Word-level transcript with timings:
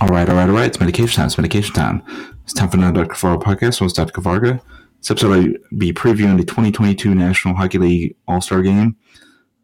All 0.00 0.06
right, 0.06 0.28
all 0.28 0.36
right, 0.36 0.48
all 0.48 0.54
right. 0.54 0.68
It's 0.68 0.78
medication 0.78 1.16
time. 1.16 1.26
It's 1.26 1.36
medication 1.38 1.74
time. 1.74 2.04
It's 2.44 2.52
time 2.52 2.68
for 2.68 2.76
another 2.76 3.04
Dr. 3.04 3.16
Kavarga 3.16 3.42
podcast. 3.42 3.80
I'm 3.80 3.88
Dr. 3.88 4.12
Kavarga. 4.12 4.62
This 4.98 5.10
episode 5.10 5.32
I'll 5.32 5.76
be 5.76 5.92
previewing 5.92 6.36
the 6.36 6.44
2022 6.44 7.16
National 7.16 7.56
Hockey 7.56 7.78
League 7.78 8.16
All 8.28 8.40
Star 8.40 8.62
Game. 8.62 8.96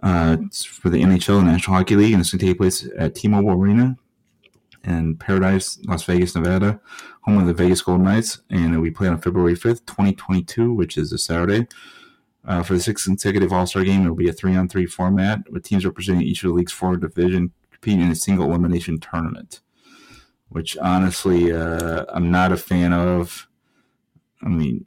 Uh, 0.02 0.38
it's 0.40 0.64
for 0.64 0.90
the 0.90 1.00
NHL 1.00 1.44
National 1.44 1.76
Hockey 1.76 1.94
League, 1.94 2.14
and 2.14 2.20
it's 2.20 2.32
going 2.32 2.40
to 2.40 2.46
take 2.46 2.58
place 2.58 2.88
at 2.98 3.14
T-Mobile 3.14 3.52
Arena 3.52 3.96
in 4.82 5.16
Paradise, 5.18 5.78
Las 5.86 6.02
Vegas, 6.02 6.34
Nevada, 6.34 6.80
home 7.20 7.38
of 7.38 7.46
the 7.46 7.54
Vegas 7.54 7.80
Golden 7.82 8.04
Knights, 8.04 8.42
and 8.50 8.82
we 8.82 8.90
play 8.90 9.06
on 9.06 9.20
February 9.20 9.54
5th, 9.54 9.86
2022, 9.86 10.74
which 10.74 10.98
is 10.98 11.12
a 11.12 11.18
Saturday. 11.18 11.68
Uh, 12.44 12.64
for 12.64 12.74
the 12.74 12.80
sixth 12.80 13.04
consecutive 13.04 13.52
All 13.52 13.68
Star 13.68 13.84
game, 13.84 14.04
it 14.04 14.08
will 14.08 14.16
be 14.16 14.28
a 14.28 14.32
three-on-three 14.32 14.86
format 14.86 15.48
with 15.48 15.62
teams 15.62 15.86
representing 15.86 16.22
each 16.22 16.42
of 16.42 16.48
the 16.48 16.54
league's 16.54 16.72
four 16.72 16.96
division 16.96 17.52
competing 17.70 18.00
in 18.00 18.10
a 18.10 18.16
single 18.16 18.46
elimination 18.46 18.98
tournament. 18.98 19.60
Which 20.48 20.76
honestly, 20.78 21.52
uh, 21.52 22.04
I'm 22.08 22.30
not 22.30 22.52
a 22.52 22.56
fan 22.56 22.92
of. 22.92 23.48
I 24.42 24.48
mean, 24.48 24.84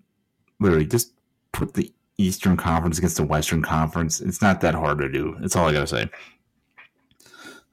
literally, 0.59 0.85
just 0.85 1.13
put 1.51 1.73
the 1.73 1.93
Eastern 2.17 2.57
Conference 2.57 2.97
against 2.97 3.17
the 3.17 3.23
Western 3.23 3.61
Conference. 3.61 4.21
It's 4.21 4.41
not 4.41 4.61
that 4.61 4.75
hard 4.75 4.99
to 4.99 5.09
do. 5.09 5.35
That's 5.39 5.55
all 5.55 5.67
I 5.67 5.73
gotta 5.73 5.87
say. 5.87 6.09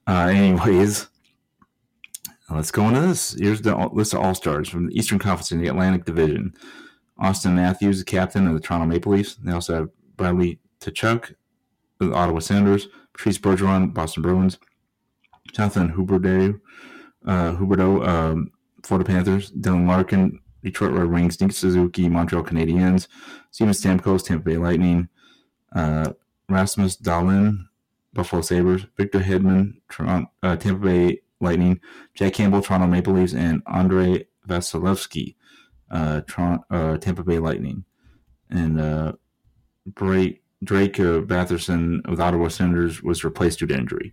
Uh, 0.07 0.27
anyways, 0.27 1.09
let's 2.51 2.71
go 2.71 2.89
into 2.89 3.01
this. 3.01 3.37
Here's 3.39 3.63
the 3.63 3.77
list 3.93 4.13
of 4.13 4.21
All 4.21 4.35
Stars 4.35 4.69
from 4.69 4.89
the 4.89 4.99
Eastern 4.99 5.19
Conference 5.19 5.53
in 5.53 5.61
the 5.61 5.69
Atlantic 5.69 6.05
Division. 6.05 6.55
Auston 7.21 7.55
Matthews, 7.55 8.01
the 8.01 8.05
captain 8.05 8.47
of 8.47 8.55
the 8.55 8.61
Toronto 8.61 8.87
Maple 8.87 9.13
Leafs. 9.13 9.37
They 9.37 9.53
also 9.53 9.75
have 9.75 9.89
Bradley 10.17 10.59
Tkachuk, 10.81 11.35
the 11.99 12.13
Ottawa 12.13 12.41
Senators. 12.41 12.89
Patrice 13.13 13.39
Bergeron, 13.39 13.95
Boston 13.95 14.23
Bruins. 14.23 14.59
Jonathan 15.53 15.93
Huberdeau, 15.93 16.61
uh, 17.27 17.53
Huberdeau, 17.57 18.07
um, 18.07 18.51
Florida 18.83 19.07
Panthers. 19.09 19.51
Dylan 19.53 19.87
Larkin, 19.87 20.41
Detroit 20.63 20.93
Red 20.93 21.11
Wings. 21.11 21.41
Nick 21.41 21.53
Suzuki, 21.53 22.09
Montreal 22.09 22.45
Canadiens. 22.45 23.09
Steven 23.51 23.75
Stamkos, 23.75 24.25
Tampa 24.25 24.45
Bay 24.45 24.57
Lightning. 24.57 25.09
Uh, 25.75 26.13
Rasmus 26.49 26.97
Dahlin, 26.97 27.67
Buffalo 28.13 28.43
Sabres. 28.43 28.87
Victor 28.97 29.21
Hedman, 29.21 29.75
Toronto, 29.91 30.31
uh, 30.43 30.57
Tampa 30.57 30.87
Bay 30.87 31.21
Lightning. 31.41 31.81
Jack 32.15 32.35
Campbell, 32.35 32.63
Toronto 32.63 32.87
Maple 32.87 33.15
Leafs. 33.15 33.35
And 33.35 33.63
Andrei 33.67 34.27
Vasilevskiy, 34.49 35.37
uh, 35.91 36.21
Toronto, 36.23 36.65
uh, 36.71 36.97
Tampa 36.99 37.23
Bay 37.23 37.39
Lightning, 37.39 37.85
and 38.51 38.81
uh, 38.81 39.13
Drake, 39.95 40.43
Drake 40.63 40.99
uh, 41.01 41.21
Batherson 41.21 42.05
of 42.07 42.17
the 42.17 42.23
Ottawa 42.23 42.49
Senators 42.49 43.03
was 43.03 43.25
replaced 43.25 43.59
due 43.59 43.67
to 43.67 43.77
injury. 43.77 44.13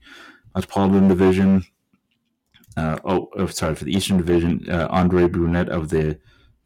Metropolitan 0.55 1.07
Division. 1.07 1.66
Uh, 2.77 2.97
oh, 3.03 3.30
oh, 3.36 3.47
sorry, 3.47 3.75
for 3.75 3.86
the 3.86 3.95
Eastern 3.95 4.17
Division, 4.17 4.66
uh, 4.69 4.88
Andre 4.89 5.27
Brunette 5.27 5.69
of 5.69 5.89
the 5.89 6.17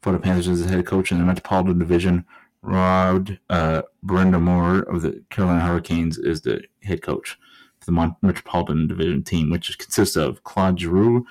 Florida 0.02 0.22
Panthers 0.22 0.46
is 0.46 0.64
the 0.64 0.72
head 0.72 0.86
coach. 0.86 1.10
In 1.10 1.18
the 1.18 1.24
Metropolitan 1.24 1.78
Division, 1.78 2.24
Rod 2.62 3.38
uh, 3.50 3.82
Brind'Amour 4.04 4.92
of 4.92 5.02
the 5.02 5.22
Carolina 5.30 5.60
Hurricanes 5.60 6.18
is 6.18 6.42
the 6.42 6.62
head 6.82 7.02
coach 7.02 7.38
for 7.78 7.86
the 7.86 7.92
Mon- 7.92 8.16
Metropolitan 8.22 8.86
Division 8.86 9.22
team, 9.24 9.50
which 9.50 9.78
consists 9.78 10.16
of 10.16 10.44
Claude 10.44 10.78
Giroux, 10.78 11.26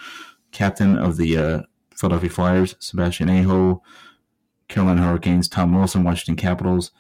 captain 0.51 0.97
of 0.97 1.17
the 1.17 1.37
uh, 1.37 1.61
Philadelphia 1.95 2.29
Flyers, 2.29 2.75
Sebastian 2.79 3.29
Aho, 3.29 3.81
Carolina 4.67 5.03
Hurricanes, 5.03 5.47
Tom 5.47 5.73
Wilson, 5.73 6.03
Washington 6.03 6.35
Capitals, 6.35 6.91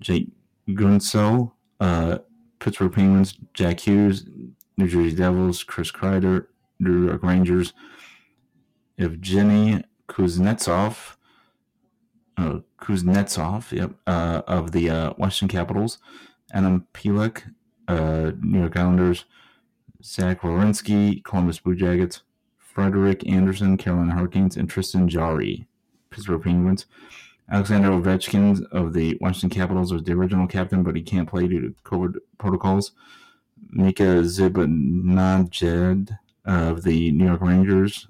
Jake 0.00 0.28
Guentzel, 0.68 1.52
uh, 1.80 2.18
Pittsburgh 2.58 2.92
Penguins, 2.92 3.38
Jack 3.54 3.80
Hughes, 3.80 4.26
New 4.76 4.88
Jersey 4.88 5.14
Devils, 5.14 5.62
Chris 5.62 5.92
Kreider, 5.92 6.46
New 6.78 7.10
Rangers, 7.22 7.72
Evgeny 8.98 9.84
Kuznetsov, 10.08 11.16
uh, 12.36 12.58
Kuznetsov, 12.80 13.72
yep, 13.72 13.92
uh, 14.06 14.42
of 14.46 14.72
the 14.72 14.90
uh, 14.90 15.12
Washington 15.18 15.56
Capitals, 15.56 15.98
Adam 16.52 16.86
Pelech, 16.92 17.42
uh, 17.88 18.32
New 18.40 18.60
York 18.60 18.76
Islanders, 18.76 19.24
Zach 20.02 20.40
Werenski, 20.42 21.22
Columbus 21.24 21.58
Blue 21.58 21.74
Jackets, 21.74 22.22
Frederik 22.58 23.26
Andersen, 23.26 23.76
Carolina 23.76 24.14
Hurricanes, 24.14 24.56
and 24.56 24.68
Tristan 24.68 25.08
Jarry, 25.08 25.66
Pittsburgh 26.10 26.42
Penguins. 26.42 26.86
Alexander 27.50 27.90
Ovechkin 27.90 28.66
of 28.72 28.92
the 28.92 29.16
Washington 29.20 29.50
Capitals 29.50 29.92
was 29.92 30.02
the 30.02 30.12
original 30.12 30.46
captain, 30.46 30.82
but 30.82 30.96
he 30.96 31.02
can't 31.02 31.28
play 31.28 31.46
due 31.46 31.60
to 31.60 31.74
COVID 31.84 32.16
protocols. 32.38 32.92
Mika 33.70 34.22
Zibanejad 34.22 36.18
of 36.46 36.82
the 36.82 37.10
New 37.12 37.26
York 37.26 37.40
Rangers 37.40 38.08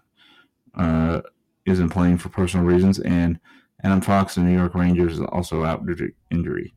uh, 0.76 1.22
isn't 1.64 1.88
playing 1.88 2.18
for 2.18 2.28
personal 2.28 2.66
reasons, 2.66 2.98
and 3.00 3.40
Adam 3.82 4.00
Fox 4.00 4.36
of 4.36 4.44
the 4.44 4.50
New 4.50 4.56
York 4.56 4.74
Rangers 4.74 5.14
is 5.14 5.20
also 5.20 5.64
out 5.64 5.84
due 5.86 5.94
to 5.96 6.12
injury. 6.30 6.74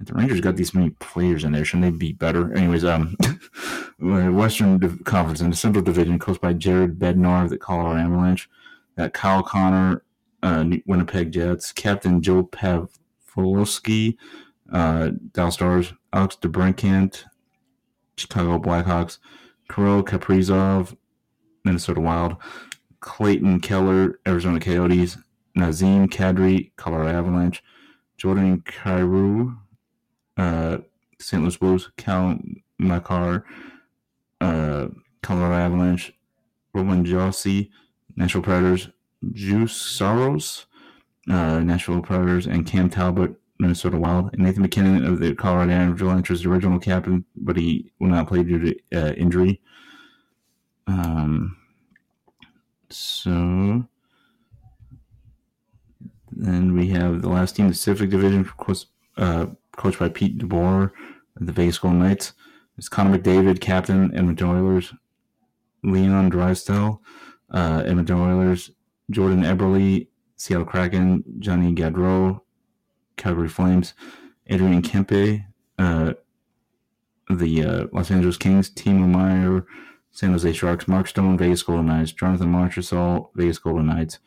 If 0.00 0.06
the 0.06 0.14
Rangers 0.14 0.40
got 0.40 0.56
these 0.56 0.74
many 0.74 0.90
players 0.90 1.44
in 1.44 1.52
there, 1.52 1.64
shouldn't 1.64 1.92
they 1.92 1.96
be 1.96 2.12
better? 2.12 2.52
Anyways, 2.54 2.84
um, 2.84 3.16
Western 3.98 4.98
Conference 5.04 5.40
in 5.40 5.50
the 5.50 5.56
Central 5.56 5.84
Division, 5.84 6.18
coached 6.18 6.40
by 6.40 6.52
Jared 6.52 6.98
Bednar 6.98 7.44
of 7.44 7.50
the 7.50 7.58
Colorado 7.58 8.00
Avalanche, 8.00 8.48
got 8.96 9.12
Kyle 9.12 9.42
Connor, 9.42 10.02
uh, 10.42 10.64
Winnipeg 10.86 11.32
Jets, 11.32 11.72
Captain 11.72 12.20
Joe 12.20 12.42
Pavlovsky, 12.42 14.18
uh, 14.72 15.10
Dallas 15.32 15.54
Stars, 15.54 15.92
Alex 16.12 16.36
DeBrincat, 16.40 17.24
Chicago 18.16 18.58
Blackhawks, 18.58 19.18
Kirill 19.68 20.02
Kaprizov, 20.02 20.96
Minnesota 21.64 22.00
Wild, 22.00 22.36
Clayton 23.00 23.60
Keller, 23.60 24.18
Arizona 24.26 24.60
Coyotes, 24.60 25.16
Nazem 25.56 26.08
Kadri, 26.08 26.72
Colorado 26.76 27.18
Avalanche, 27.18 27.62
Jordan 28.16 28.60
Kyrou, 28.62 29.56
uh, 30.36 30.78
St. 31.20 31.42
Louis 31.42 31.56
Blues, 31.56 31.90
Cal 31.96 32.38
Makar, 32.78 33.44
uh, 34.40 34.88
Colorado 35.22 35.54
Avalanche, 35.54 36.12
Roman 36.72 37.04
Josi, 37.04 37.70
Nashville 38.16 38.42
Predators, 38.42 38.88
Juuse 39.32 39.70
Saros, 39.70 40.66
uh, 41.30 41.60
Nashville 41.60 42.02
Predators, 42.02 42.46
and 42.46 42.66
Cam 42.66 42.90
Talbot, 42.90 43.34
Minnesota 43.58 43.96
Wild. 43.96 44.30
And 44.32 44.42
Nathan 44.42 44.62
MacKinnon 44.62 45.04
of 45.04 45.20
the 45.20 45.34
Colorado 45.34 45.72
Avalanche 45.72 46.30
was 46.30 46.42
the 46.42 46.50
original 46.50 46.78
captain, 46.78 47.24
but 47.36 47.56
he 47.56 47.92
will 47.98 48.08
not 48.08 48.28
play 48.28 48.42
due 48.42 48.58
to 48.58 48.76
uh, 48.94 49.12
injury. 49.14 49.60
Um, 50.86 51.56
so 52.90 53.86
then 56.32 56.74
we 56.74 56.88
have 56.88 57.22
the 57.22 57.28
last 57.28 57.56
team, 57.56 57.66
the 57.66 57.72
Pacific 57.72 58.10
Division, 58.10 58.40
of 58.40 58.56
course, 58.56 58.86
uh, 59.16 59.46
coached 59.76 59.98
by 59.98 60.08
Pete 60.08 60.38
DeBoer 60.38 60.92
the 61.36 61.52
Vegas 61.52 61.78
Golden 61.78 62.00
Knights. 62.00 62.32
It's 62.78 62.88
Connor 62.88 63.18
McDavid, 63.18 63.60
captain, 63.60 64.14
Edmonton 64.16 64.48
Oilers. 64.48 64.92
Leon 65.82 66.30
Draisaitl, 66.30 66.98
uh, 67.50 67.82
Edmonton 67.84 68.20
Oilers. 68.20 68.70
Jordan 69.10 69.42
Eberle, 69.42 70.08
Seattle 70.36 70.66
Kraken. 70.66 71.22
Johnny 71.38 71.74
Gaudreau, 71.74 72.40
Calgary 73.16 73.48
Flames. 73.48 73.94
Adrian 74.46 74.82
Kempe, 74.82 75.46
uh, 75.78 76.12
the 77.30 77.64
uh, 77.64 77.86
Los 77.92 78.10
Angeles 78.10 78.36
Kings. 78.36 78.70
Timo 78.70 79.08
Meier, 79.08 79.66
San 80.10 80.32
Jose 80.32 80.52
Sharks. 80.52 80.86
Mark 80.86 81.08
Stone, 81.08 81.38
Vegas 81.38 81.62
Golden 81.62 81.86
Knights. 81.86 82.12
Jonathan 82.12 82.52
Marchessault, 82.52 83.30
Vegas 83.34 83.58
Golden 83.58 83.86
Knights. 83.86 84.18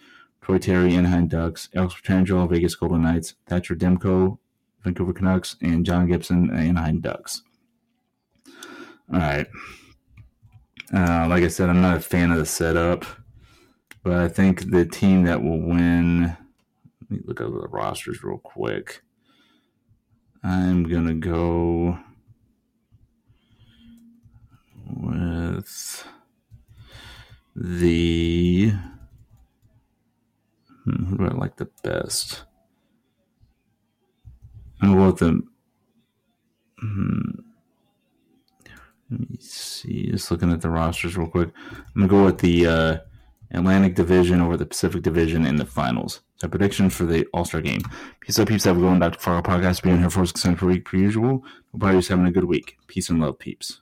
Troy 0.42 0.58
Terry, 0.58 0.96
Anaheim 0.96 1.28
Ducks. 1.28 1.70
Alex 1.76 1.96
Pietrangelo, 1.96 2.50
Vegas 2.50 2.76
Golden 2.76 3.02
Knights. 3.02 3.36
Thatcher 3.48 3.76
Demko, 3.76 4.38
Vancouver 4.84 5.14
Canucks, 5.14 5.58
and 5.62 5.86
John 5.86 6.08
Gibson, 6.08 6.50
Anaheim 6.52 7.02
Ducks. 7.02 7.44
All 9.14 9.20
right. 9.20 9.48
Uh, 10.94 11.28
like 11.28 11.44
I 11.44 11.48
said, 11.50 11.70
I'm 11.70 11.82
not 11.82 11.98
a 11.98 12.02
fan 12.02 12.32
of 12.32 12.38
the 12.38 12.46
setup, 12.46 13.06
but 14.04 14.14
I 14.14 14.30
think 14.30 14.72
the 14.72 14.86
team 14.86 15.24
that 15.24 15.44
will 15.44 15.60
win. 15.60 16.36
Let 17.10 17.20
me 17.20 17.24
look 17.26 17.42
over 17.42 17.62
the 17.62 17.68
rosters 17.68 18.24
real 18.24 18.38
quick. 18.38 19.02
I'm 20.44 20.84
gonna 20.84 21.14
go 21.14 21.98
with 24.90 26.08
the. 27.56 28.74
Hmm, 30.84 31.06
who 31.06 31.18
do 31.18 31.26
I 31.26 31.34
like 31.34 31.56
the 31.56 31.70
best? 31.84 32.44
I'm 34.82 34.90
gonna 34.90 35.02
go 35.02 35.08
with 35.08 35.20
the. 35.20 35.42
Hmm, 36.80 37.40
let 39.10 39.30
me 39.30 39.38
see. 39.40 40.12
Just 40.12 40.30
looking 40.30 40.52
at 40.52 40.62
the 40.62 40.70
rosters 40.70 41.18
real 41.18 41.28
quick. 41.28 41.50
I'm 41.72 41.86
gonna 41.96 42.08
go 42.08 42.26
with 42.26 42.40
the 42.40 42.68
uh, 42.68 42.98
Atlantic 43.52 43.96
Division 43.96 44.42
over 44.42 44.58
the 44.58 44.66
Pacific 44.66 45.04
Division 45.04 45.46
in 45.46 45.56
the 45.56 45.66
finals. 45.66 46.22
So 46.38 46.48
prediction 46.48 46.90
for 46.90 47.06
the 47.06 47.26
All 47.34 47.46
Star 47.46 47.62
game. 47.62 47.82
Peace 48.20 48.40
out, 48.40 48.48
peeps. 48.48 48.66
Have 48.66 48.78
a 48.78 48.80
good 48.80 48.86
one. 48.86 49.00
Dr. 49.00 49.20
Fargo 49.20 49.50
podcast 49.50 49.82
being 49.82 50.00
here 50.00 50.10
for 50.10 50.22
us 50.22 50.32
per 50.32 50.68
week 50.68 50.86
per 50.86 50.98
usual. 50.98 51.44
Hope 51.72 51.82
everybody's 51.82 52.08
having 52.08 52.28
a 52.28 52.32
good 52.32 52.46
week. 52.46 52.78
Peace 52.88 53.10
and 53.10 53.20
love, 53.20 53.40
peeps. 53.40 53.82